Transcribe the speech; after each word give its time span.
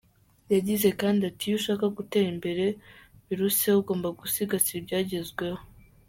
Yagize 0.53 0.89
kandi 1.01 1.21
ati,"Iyo 1.29 1.55
ushaka 1.59 1.85
gutera 1.97 2.27
imbere 2.35 2.65
biruseho 3.27 3.77
ugomba 3.81 4.07
gusigasira 4.19 4.77
ibyagezweho. 4.81 5.61